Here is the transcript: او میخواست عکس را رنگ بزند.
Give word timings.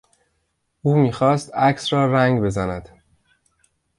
او 0.81 0.95
میخواست 0.95 1.55
عکس 1.55 1.93
را 1.93 2.13
رنگ 2.13 2.41
بزند. 2.41 2.89